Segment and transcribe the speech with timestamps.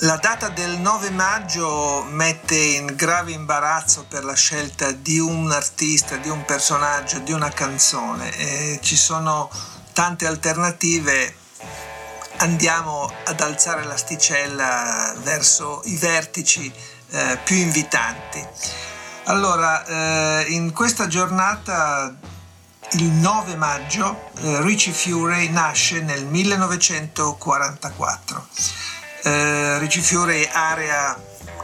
[0.00, 6.16] La data del 9 maggio mette in grave imbarazzo per la scelta di un artista,
[6.16, 8.30] di un personaggio, di una canzone.
[8.36, 9.48] E ci sono
[9.94, 11.34] tante alternative.
[12.36, 16.70] Andiamo ad alzare l'asticella verso i vertici
[17.12, 18.46] eh, più invitanti.
[19.24, 22.14] Allora, eh, in questa giornata
[22.90, 28.48] il 9 maggio eh, Richie Fury nasce nel 1944
[29.26, 31.20] eh, area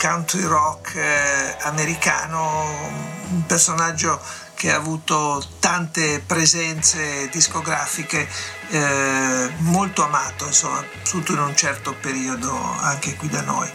[0.00, 2.90] country rock eh, americano,
[3.30, 4.20] un personaggio
[4.54, 8.28] che ha avuto tante presenze discografiche,
[8.70, 13.70] eh, molto amato, insomma, soprattutto in un certo periodo anche qui da noi.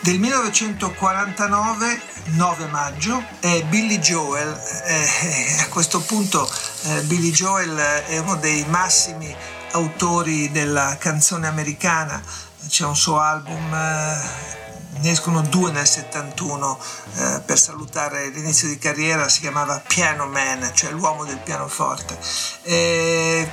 [0.00, 4.58] Del 1949, 9 maggio, è Billy Joel.
[4.84, 6.48] Eh, a questo punto
[6.84, 9.34] eh, Billy Joel è uno dei massimi
[9.72, 12.22] autori della canzone americana
[12.66, 16.78] c'è un suo album, eh, ne escono due nel 71
[17.14, 22.18] eh, per salutare l'inizio di carriera, si chiamava Piano Man, cioè l'uomo del pianoforte.
[22.62, 23.50] E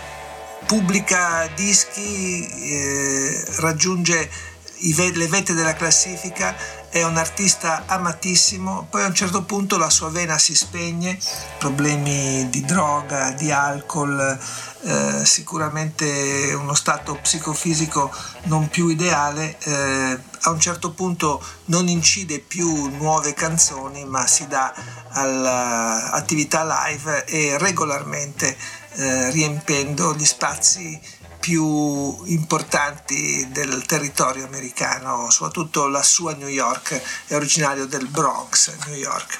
[0.66, 4.30] pubblica dischi, eh, raggiunge
[4.78, 6.56] le vette della classifica,
[6.96, 11.20] è un artista amatissimo, poi a un certo punto la sua vena si spegne,
[11.58, 14.40] problemi di droga, di alcol,
[14.82, 18.10] eh, sicuramente uno stato psicofisico
[18.44, 24.48] non più ideale, eh, a un certo punto non incide più nuove canzoni ma si
[24.48, 24.74] dà
[25.10, 28.56] all'attività live e regolarmente
[28.94, 30.98] eh, riempendo gli spazi
[31.46, 38.96] più importanti del territorio americano, soprattutto la sua New York, è originario del Bronx, New
[38.96, 39.40] York.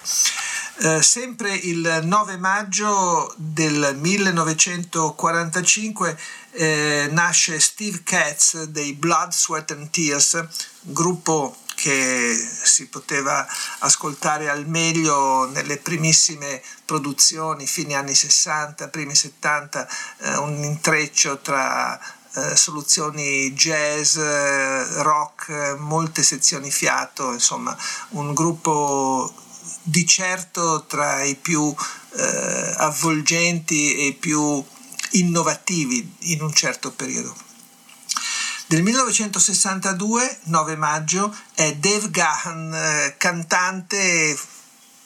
[0.82, 6.20] Eh, sempre il 9 maggio del 1945
[6.52, 10.46] eh, nasce Steve Katz dei Blood, Sweat and Tears,
[10.82, 13.48] gruppo che si poteva
[13.82, 19.88] ascoltare al meglio nelle primissime produzioni, fine anni 60, primi 70,
[20.22, 21.96] eh, un intreccio tra
[22.34, 27.78] eh, soluzioni jazz, rock, molte sezioni fiato, insomma
[28.10, 29.32] un gruppo
[29.84, 31.72] di certo tra i più
[32.16, 34.66] eh, avvolgenti e più
[35.12, 37.45] innovativi in un certo periodo.
[38.68, 44.36] Del 1962, 9 maggio, è Dave Gahan, eh, cantante,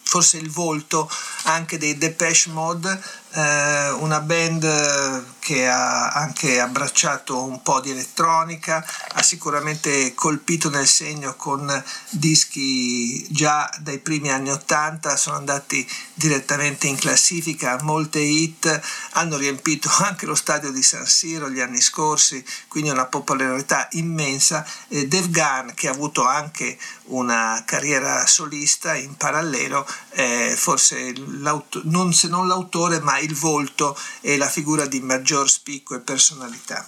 [0.04, 1.12] forse il volto
[1.44, 8.86] anche dei Depeche Mode, eh, una band che ha anche abbracciato un po' di elettronica,
[9.14, 16.88] ha sicuramente colpito nel segno con dischi già dai primi anni 80, sono andati direttamente
[16.88, 18.80] in classifica, molte hit,
[19.14, 24.66] hanno riempito anche lo stadio di San Siro gli anni scorsi, quindi una popolarità immensa.
[24.88, 31.14] E Dave Gunn, che ha avuto anche una carriera solista in parallelo, è forse
[31.84, 36.88] non se non l'autore ma il volto e la figura di maggior spicco e personalità.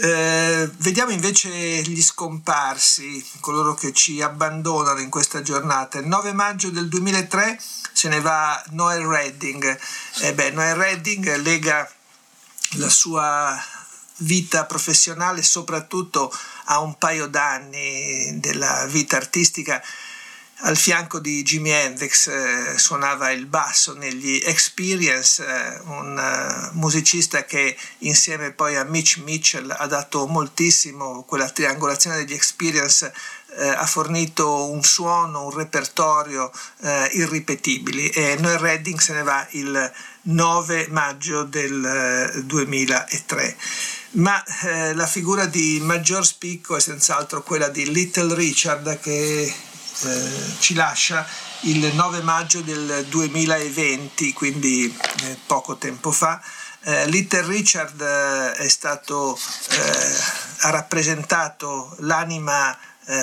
[0.00, 5.98] Eh, vediamo invece gli scomparsi, coloro che ci abbandonano in questa giornata.
[5.98, 7.60] Il 9 maggio del 2003
[7.92, 9.78] se ne va Noel Redding.
[10.20, 11.90] Eh beh, Noel Redding lega
[12.76, 13.60] la sua
[14.18, 16.32] vita professionale soprattutto
[16.66, 19.82] a un paio d'anni della vita artistica
[20.62, 27.44] al fianco di Jimi Hendrix eh, suonava il basso negli Experience, eh, un uh, musicista
[27.44, 33.12] che insieme poi a Mitch Mitchell ha dato moltissimo, quella triangolazione degli Experience
[33.56, 36.50] eh, ha fornito un suono, un repertorio
[36.82, 38.08] eh, irripetibili.
[38.08, 39.92] E Noel Redding se ne va il
[40.22, 43.56] 9 maggio del 2003 eh,
[44.10, 49.54] ma eh, la figura di maggior spicco è senz'altro quella di Little Richard che
[50.04, 51.26] eh, ci lascia
[51.62, 56.40] il 9 maggio del 2020, quindi eh, poco tempo fa.
[56.82, 59.38] Eh, Little Richard eh, è stato,
[59.70, 60.16] eh,
[60.60, 62.76] ha rappresentato l'anima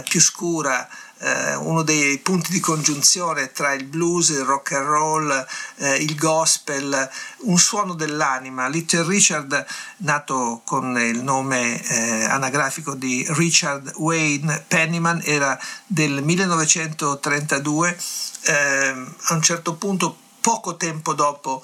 [0.10, 0.90] più scura
[1.20, 5.48] eh, uno dei punti di congiunzione tra il blues, il rock and roll,
[5.78, 7.10] eh, il gospel,
[7.42, 8.68] un suono dell'anima.
[8.68, 9.66] Little Richard,
[9.98, 17.98] nato con il nome eh, anagrafico di Richard Wayne Pennyman, era del 1932,
[18.44, 21.64] ehm, a un certo punto, poco tempo dopo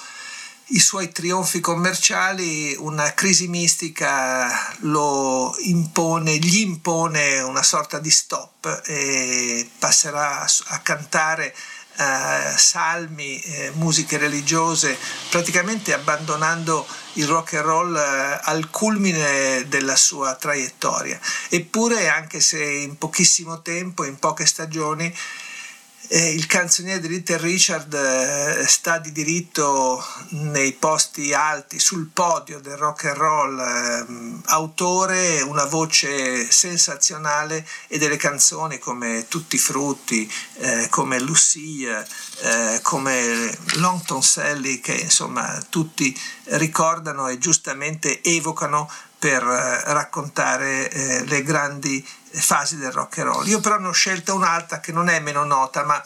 [0.74, 8.82] i suoi trionfi commerciali, una crisi mistica lo impone, gli impone una sorta di stop
[8.86, 11.54] e passerà a cantare
[11.98, 14.98] eh, salmi, eh, musiche religiose,
[15.30, 21.20] praticamente abbandonando il rock and roll eh, al culmine della sua traiettoria.
[21.50, 25.14] Eppure, anche se in pochissimo tempo, in poche stagioni,
[26.08, 32.60] eh, il canzoniere di Little Richard eh, sta di diritto nei posti alti, sul podio
[32.60, 39.60] del rock and roll, eh, autore, una voce sensazionale e delle canzoni come Tutti i
[39.60, 42.06] frutti, eh, come Lucia,
[42.42, 51.44] eh, come Longton Sally che insomma tutti ricordano e giustamente evocano per eh, raccontare le
[51.44, 53.48] grandi fasi del rock and roll.
[53.48, 56.02] Io però ne ho scelta un'altra che non è meno nota, ma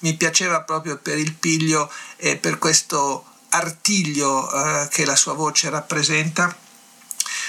[0.00, 5.70] mi piaceva proprio per il piglio e per questo artiglio eh, che la sua voce
[5.70, 6.54] rappresenta.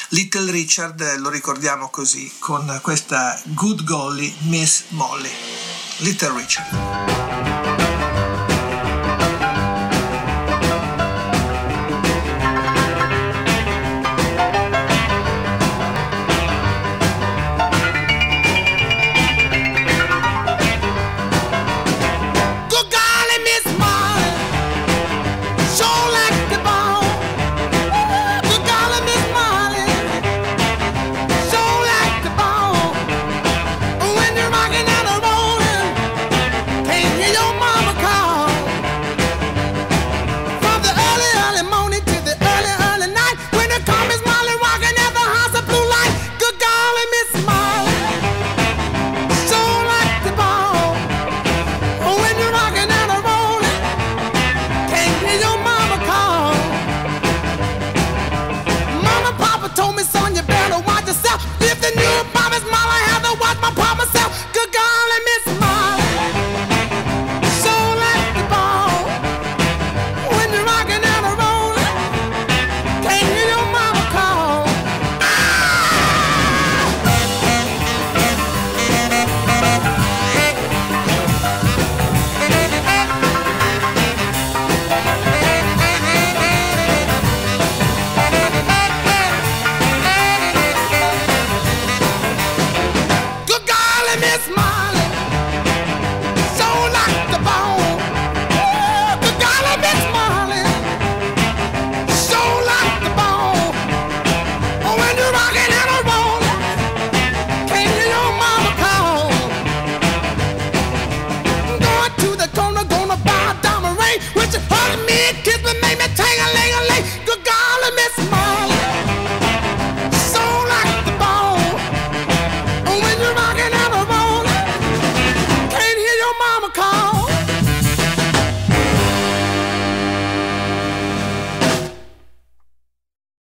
[0.10, 5.32] Little Richard lo ricordiamo così, con questa Good Golly Miss Molly.
[5.98, 7.77] Little Richard.